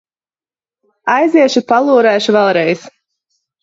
[1.17, 2.93] Aiziešu, palūrēšu vēlreiz...